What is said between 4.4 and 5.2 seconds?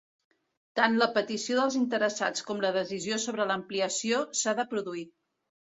s'ha de produir.